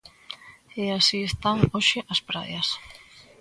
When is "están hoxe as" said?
1.29-2.19